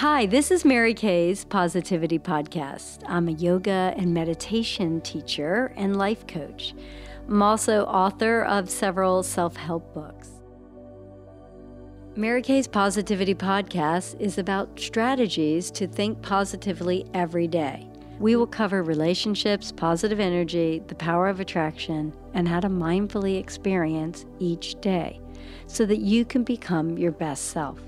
[0.00, 3.02] Hi, this is Mary Kay's Positivity Podcast.
[3.06, 6.74] I'm a yoga and meditation teacher and life coach.
[7.26, 10.28] I'm also author of several self help books.
[12.14, 17.88] Mary Kay's Positivity Podcast is about strategies to think positively every day.
[18.18, 24.26] We will cover relationships, positive energy, the power of attraction, and how to mindfully experience
[24.40, 25.22] each day
[25.66, 27.80] so that you can become your best self.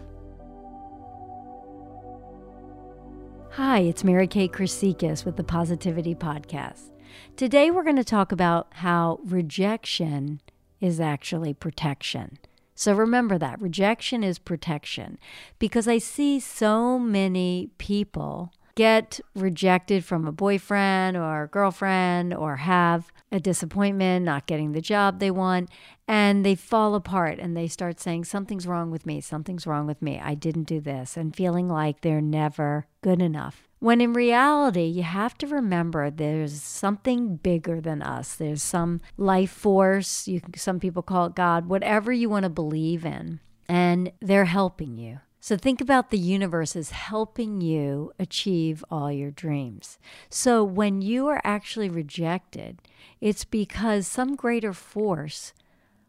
[3.58, 6.92] Hi, it's Mary Kay Chryssicas with the Positivity Podcast.
[7.34, 10.40] Today we're going to talk about how rejection
[10.80, 12.38] is actually protection.
[12.76, 15.18] So remember that rejection is protection
[15.58, 22.58] because I see so many people get rejected from a boyfriend or a girlfriend or
[22.58, 25.68] have a disappointment, not getting the job they want,
[26.06, 30.00] and they fall apart and they start saying, Something's wrong with me, something's wrong with
[30.00, 33.66] me, I didn't do this, and feeling like they're never good enough.
[33.80, 38.36] When in reality, you have to remember there's something bigger than us.
[38.36, 43.04] There's some life force, you, some people call it God, whatever you want to believe
[43.04, 45.18] in, and they're helping you.
[45.48, 49.98] So think about the universe as helping you achieve all your dreams.
[50.28, 52.82] So when you are actually rejected,
[53.22, 55.54] it's because some greater force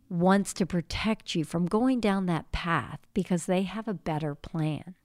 [0.10, 4.96] wants to protect you from going down that path because they have a better plan.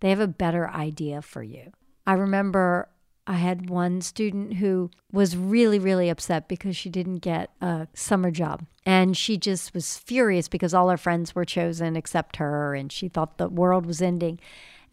[0.00, 1.70] They have a better idea for you.
[2.04, 2.88] I remember
[3.26, 8.30] I had one student who was really, really upset because she didn't get a summer
[8.30, 8.66] job.
[8.84, 13.08] And she just was furious because all her friends were chosen except her, and she
[13.08, 14.40] thought the world was ending.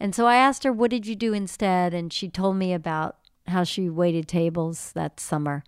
[0.00, 1.92] And so I asked her, What did you do instead?
[1.92, 3.16] And she told me about
[3.48, 5.62] how she waited tables that summer.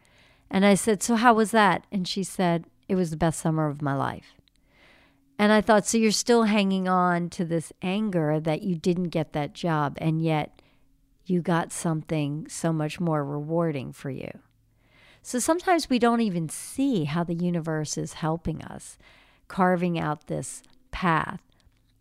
[0.51, 1.87] And I said, So how was that?
[1.93, 4.35] And she said, It was the best summer of my life.
[5.39, 9.35] And I thought, So you're still hanging on to this anger that you didn't get
[9.35, 10.63] that job, and yet
[11.27, 14.31] you got something so much more rewarding for you.
[15.23, 18.99] So sometimes we don't even see how the universe is helping us,
[19.49, 21.41] carving out this path.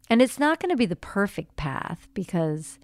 [0.10, 2.80] And it's not going to be the perfect path because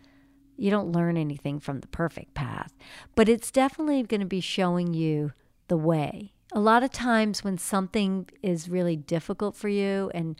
[0.55, 2.73] you don't learn anything from the perfect path,
[3.15, 5.33] but it's definitely going to be showing you
[5.67, 6.33] the way.
[6.53, 10.37] A lot of times when something is really difficult for you and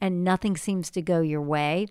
[0.00, 1.86] and nothing seems to go your way,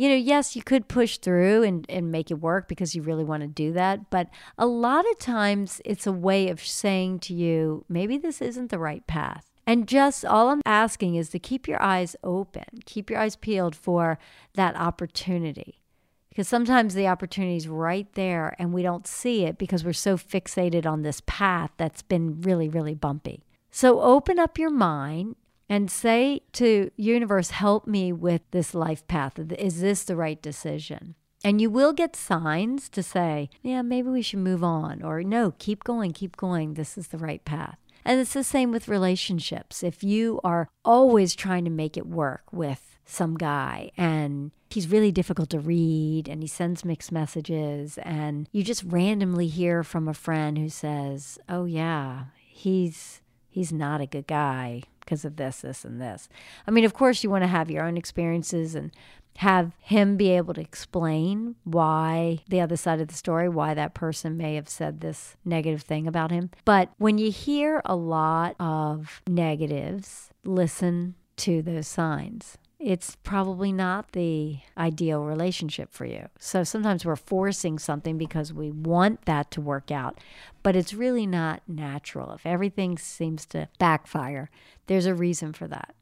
[0.00, 3.22] you know, yes, you could push through and, and make it work because you really
[3.22, 4.08] want to do that.
[4.08, 8.70] But a lot of times it's a way of saying to you, maybe this isn't
[8.70, 9.50] the right path.
[9.66, 13.76] And just all I'm asking is to keep your eyes open, keep your eyes peeled
[13.76, 14.18] for
[14.54, 15.82] that opportunity.
[16.30, 20.16] Because sometimes the opportunity is right there and we don't see it because we're so
[20.16, 23.44] fixated on this path that's been really, really bumpy.
[23.70, 25.36] So open up your mind
[25.70, 29.38] and say to universe help me with this life path.
[29.38, 31.14] Is this the right decision?
[31.42, 35.54] And you will get signs to say yeah maybe we should move on or no
[35.58, 36.74] keep going keep going.
[36.74, 37.78] This is the right path.
[38.04, 39.82] And it's the same with relationships.
[39.82, 45.10] If you are always trying to make it work with some guy and he's really
[45.12, 50.14] difficult to read and he sends mixed messages and you just randomly hear from a
[50.14, 54.80] friend who says oh yeah he's he's not a good guy
[55.10, 56.28] because of this, this, and this.
[56.68, 58.92] I mean, of course, you want to have your own experiences and
[59.38, 63.92] have him be able to explain why the other side of the story, why that
[63.92, 66.50] person may have said this negative thing about him.
[66.64, 74.12] But when you hear a lot of negatives, listen to those signs it's probably not
[74.12, 76.28] the ideal relationship for you.
[76.38, 80.18] So sometimes we're forcing something because we want that to work out,
[80.62, 82.32] but it's really not natural.
[82.32, 84.50] If everything seems to backfire,
[84.86, 85.94] there's a reason for that.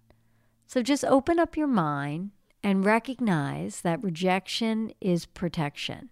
[0.69, 2.31] So just open up your mind
[2.63, 6.11] and recognize that rejection is protection.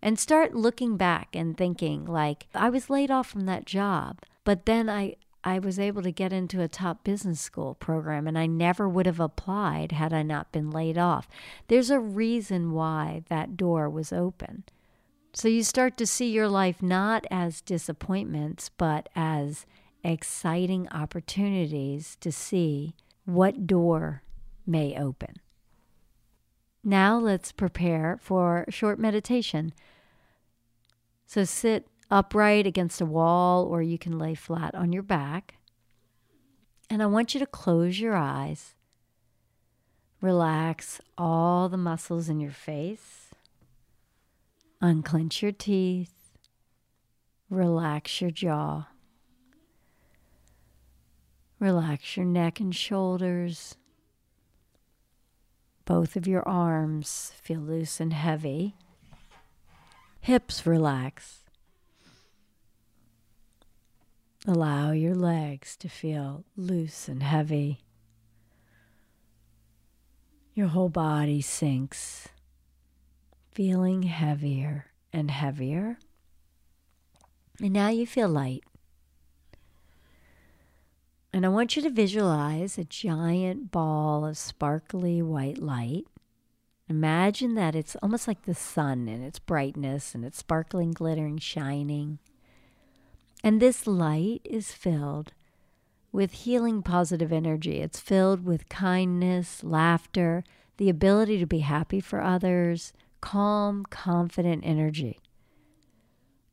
[0.00, 4.64] And start looking back and thinking, like, I was laid off from that job, but
[4.66, 8.46] then I, I was able to get into a top business school program, and I
[8.46, 11.28] never would have applied had I not been laid off.
[11.68, 14.64] There's a reason why that door was open.
[15.32, 19.66] So you start to see your life not as disappointments, but as
[20.02, 24.22] exciting opportunities to see what door
[24.66, 25.36] may open.
[26.82, 29.72] Now let's prepare for short meditation.
[31.26, 35.56] So sit upright against a wall, or you can lay flat on your back.
[36.90, 38.74] And I want you to close your eyes.
[40.20, 43.26] Relax all the muscles in your face.
[44.80, 46.14] Unclench your teeth.
[47.50, 48.88] Relax your jaw.
[51.60, 53.76] Relax your neck and shoulders.
[55.84, 58.76] Both of your arms feel loose and heavy.
[60.20, 61.47] hips relax.
[64.46, 67.80] Allow your legs to feel loose and heavy.
[70.54, 72.28] Your whole body sinks,
[73.52, 75.98] feeling heavier and heavier.
[77.60, 78.62] And now you feel light.
[81.32, 86.06] And I want you to visualize a giant ball of sparkly white light.
[86.88, 92.18] Imagine that it's almost like the sun and its brightness and its sparkling, glittering, shining.
[93.42, 95.32] And this light is filled
[96.10, 97.80] with healing positive energy.
[97.80, 100.42] It's filled with kindness, laughter,
[100.76, 105.18] the ability to be happy for others, calm, confident energy.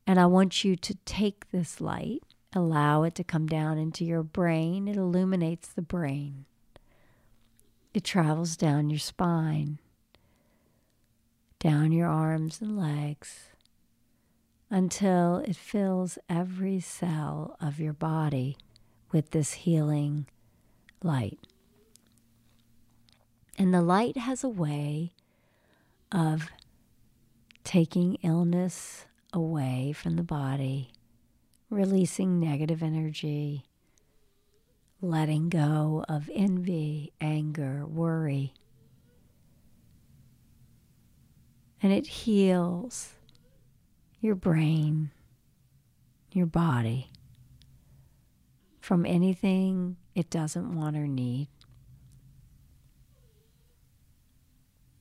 [0.06, 2.22] And I want you to take this light,
[2.54, 4.86] allow it to come down into your brain.
[4.86, 6.44] It illuminates the brain,
[7.92, 9.80] it travels down your spine,
[11.58, 13.55] down your arms and legs
[14.70, 18.56] until it fills every cell of your body
[19.12, 20.26] with this healing
[21.02, 21.38] light.
[23.58, 25.12] And the light has a way
[26.12, 26.50] of
[27.64, 30.92] taking illness away from the body,
[31.70, 33.64] releasing negative energy,
[35.00, 38.52] letting go of envy, anger, worry.
[41.82, 43.15] And it heals
[44.26, 45.12] your brain,
[46.32, 47.08] your body
[48.80, 51.46] from anything it doesn't want or need.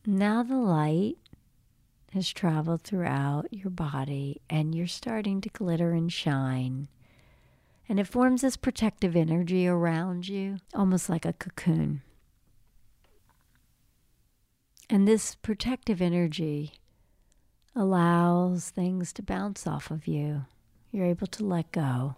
[0.06, 1.18] Now the light
[2.14, 6.88] has traveled throughout your body and you're starting to glitter and shine.
[7.90, 12.04] And it forms this protective energy around you, almost like a cocoon.
[14.88, 16.74] And this protective energy
[17.76, 20.46] allows things to bounce off of you.
[20.92, 22.16] You're able to let go.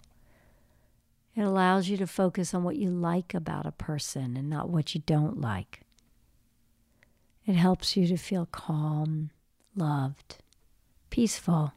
[1.35, 4.93] It allows you to focus on what you like about a person and not what
[4.93, 5.81] you don't like.
[7.45, 9.31] It helps you to feel calm,
[9.75, 10.37] loved,
[11.09, 11.73] peaceful.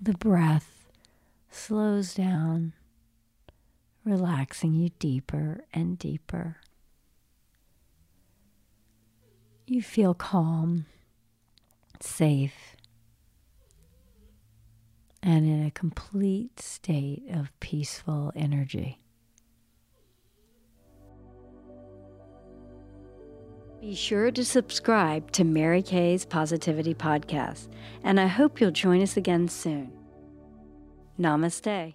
[0.00, 0.90] The breath
[1.50, 2.74] slows down,
[4.04, 6.58] relaxing you deeper and deeper.
[9.66, 10.84] You feel calm,
[11.98, 12.76] safe,
[15.22, 18.98] and in a complete state of peaceful energy.
[23.80, 27.68] Be sure to subscribe to Mary Kay's Positivity Podcast,
[28.02, 29.92] and I hope you'll join us again soon.
[31.18, 31.94] Namaste.